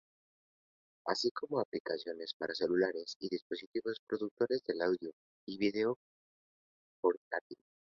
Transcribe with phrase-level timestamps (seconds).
[1.05, 5.11] Así como aplicaciones para celulares y dispositivos reproductores de audio
[5.45, 5.95] y video
[7.01, 7.59] portátil.